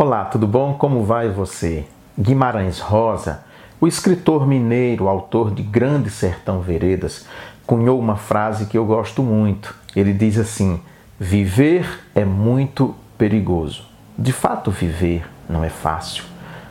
[0.00, 0.74] Olá, tudo bom?
[0.74, 1.84] Como vai você?
[2.16, 3.42] Guimarães Rosa,
[3.80, 7.26] o escritor mineiro, autor de Grande Sertão Veredas,
[7.66, 9.74] cunhou uma frase que eu gosto muito.
[9.96, 10.80] Ele diz assim:
[11.18, 11.84] Viver
[12.14, 13.88] é muito perigoso.
[14.16, 16.22] De fato, viver não é fácil.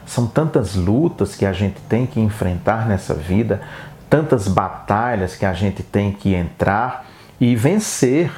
[0.06, 3.62] São tantas lutas que a gente tem que enfrentar nessa vida,
[4.10, 7.06] tantas batalhas que a gente tem que entrar
[7.42, 8.32] e vencer.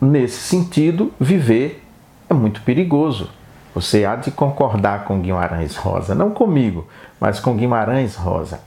[0.00, 1.84] Nesse sentido, viver
[2.28, 3.39] é muito perigoso.
[3.74, 6.86] Você há de concordar com Guimarães Rosa, não comigo,
[7.20, 8.60] mas com Guimarães Rosa.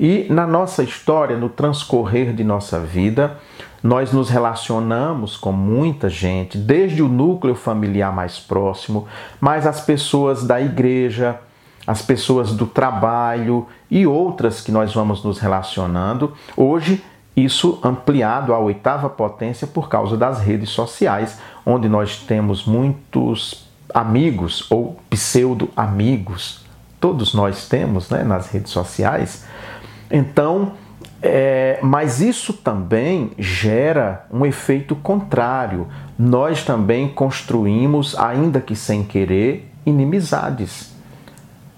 [0.00, 3.36] E na nossa história, no transcorrer de nossa vida,
[3.82, 9.06] nós nos relacionamos com muita gente, desde o núcleo familiar mais próximo,
[9.40, 11.38] mas as pessoas da igreja,
[11.86, 16.32] as pessoas do trabalho e outras que nós vamos nos relacionando.
[16.56, 17.04] Hoje,
[17.36, 24.66] isso ampliado à oitava potência por causa das redes sociais, onde nós temos muitos amigos
[24.70, 26.64] ou pseudo-amigos,
[27.00, 29.44] todos nós temos né, nas redes sociais.
[30.10, 30.72] Então,
[31.22, 35.88] é, mas isso também gera um efeito contrário.
[36.18, 40.94] Nós também construímos, ainda que sem querer, inimizades.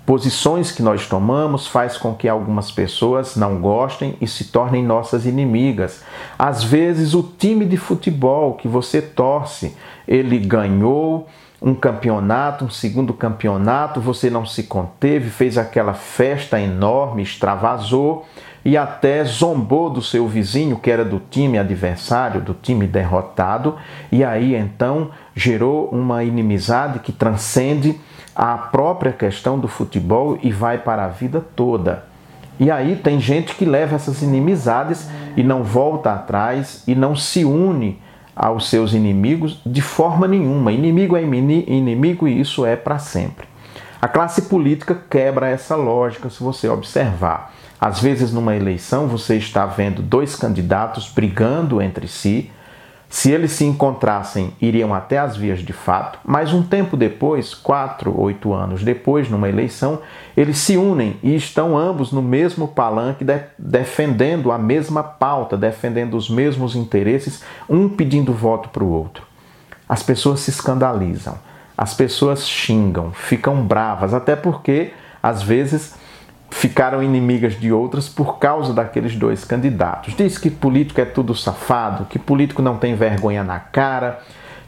[0.04, 5.26] Posições que nós tomamos faz com que algumas pessoas não gostem e se tornem nossas
[5.26, 6.02] inimigas.
[6.38, 11.28] Às vezes o time de futebol que você torce, ele ganhou,
[11.60, 18.26] um campeonato, um segundo campeonato, você não se conteve, fez aquela festa enorme, extravasou
[18.64, 23.76] e até zombou do seu vizinho, que era do time adversário, do time derrotado,
[24.10, 27.98] e aí então gerou uma inimizade que transcende
[28.34, 32.04] a própria questão do futebol e vai para a vida toda.
[32.60, 37.44] E aí tem gente que leva essas inimizades e não volta atrás e não se
[37.44, 38.00] une
[38.38, 40.70] aos seus inimigos de forma nenhuma.
[40.70, 43.48] Inimigo é inimigo e isso é para sempre.
[44.00, 47.52] A classe política quebra essa lógica se você observar.
[47.80, 52.50] Às vezes, numa eleição, você está vendo dois candidatos brigando entre si
[53.08, 58.20] se eles se encontrassem, iriam até as vias de fato, mas um tempo depois, quatro,
[58.20, 60.00] oito anos depois, numa eleição,
[60.36, 66.18] eles se unem e estão ambos no mesmo palanque, de, defendendo a mesma pauta, defendendo
[66.18, 69.22] os mesmos interesses, um pedindo voto para o outro.
[69.88, 71.38] As pessoas se escandalizam,
[71.76, 74.92] as pessoas xingam, ficam bravas, até porque,
[75.22, 75.94] às vezes,
[76.58, 80.12] ficaram inimigas de outras por causa daqueles dois candidatos.
[80.16, 84.18] Diz que político é tudo safado, que político não tem vergonha na cara,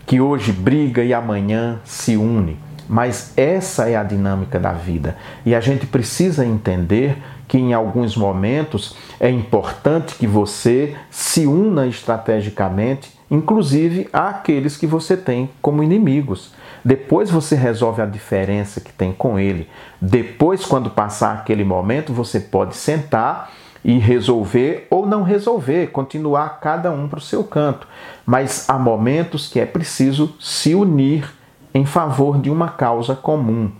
[0.06, 2.56] que hoje briga e amanhã se une.
[2.88, 7.18] Mas essa é a dinâmica da vida e a gente precisa entender
[7.48, 15.16] que em alguns momentos é importante que você se una estrategicamente, inclusive àqueles que você
[15.16, 16.52] tem como inimigos.
[16.84, 19.68] Depois você resolve a diferença que tem com ele.
[20.00, 23.50] Depois, quando passar aquele momento, você pode sentar
[23.84, 27.86] e resolver ou não resolver, continuar cada um para o seu canto.
[28.24, 31.32] Mas há momentos que é preciso se unir
[31.72, 33.70] em favor de uma causa comum.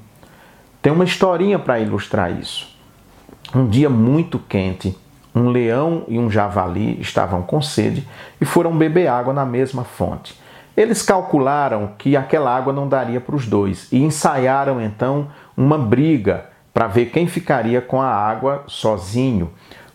[0.80, 2.68] Tem uma historinha para ilustrar isso.
[3.54, 4.96] Um dia muito quente,
[5.34, 8.06] um leão e um javali estavam com sede
[8.40, 10.38] e foram beber água na mesma fonte.
[10.80, 16.46] Eles calcularam que aquela água não daria para os dois e ensaiaram então uma briga
[16.72, 19.50] para ver quem ficaria com a água sozinho.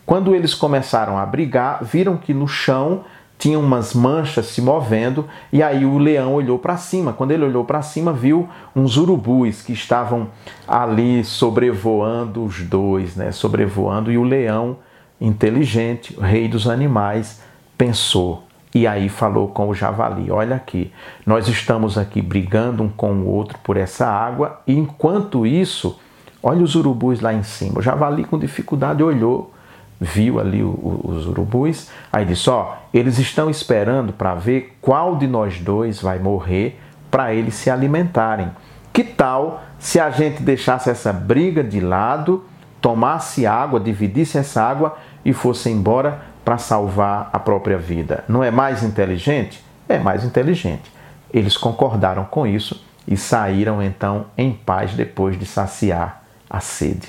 [0.06, 3.00] Quando eles começaram a brigar, viram que no chão
[3.36, 7.12] tinha umas manchas se movendo e aí o leão olhou para cima.
[7.12, 10.28] Quando ele olhou para cima, viu uns urubus que estavam
[10.68, 13.32] ali sobrevoando os dois, né?
[13.32, 14.76] Sobrevoando e o leão
[15.20, 17.42] inteligente, o rei dos animais,
[17.76, 18.45] pensou:
[18.76, 20.92] e aí falou com o javali: Olha aqui,
[21.24, 25.98] nós estamos aqui brigando um com o outro por essa água, e enquanto isso,
[26.42, 27.78] olha os urubus lá em cima.
[27.78, 29.50] O javali, com dificuldade, olhou,
[29.98, 35.58] viu ali os urubus, aí disse: Ó, eles estão esperando para ver qual de nós
[35.58, 36.78] dois vai morrer
[37.10, 38.50] para eles se alimentarem.
[38.92, 42.44] Que tal se a gente deixasse essa briga de lado,
[42.78, 48.22] tomasse água, dividisse essa água e fosse embora para salvar a própria vida.
[48.28, 49.64] Não é mais inteligente?
[49.88, 50.92] É mais inteligente.
[51.34, 57.08] Eles concordaram com isso e saíram então em paz depois de saciar a sede.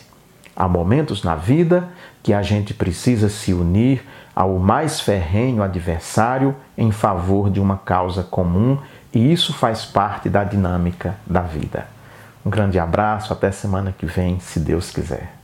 [0.56, 1.88] Há momentos na vida
[2.24, 4.04] que a gente precisa se unir
[4.36, 8.80] ao mais ferrenho adversário em favor de uma causa comum
[9.14, 11.86] e isso faz parte da dinâmica da vida.
[12.44, 15.37] Um grande abraço, até semana que vem, se Deus quiser.